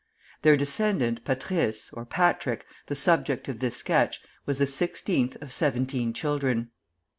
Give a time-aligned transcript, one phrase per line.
[0.41, 6.11] Their descendant, Patrice (or Patrick), the subject of this sketch, was the sixteenth of seventeen
[6.11, 6.71] children.